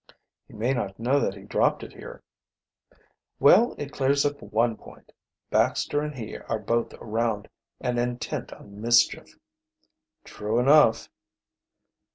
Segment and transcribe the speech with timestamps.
[0.47, 2.23] "He may not know that he dropped it here."
[3.39, 5.11] "Well, it clears up one point.
[5.51, 7.47] Baxter and he are both around,
[7.79, 9.35] and intent on mischief."
[10.23, 11.07] "True enough."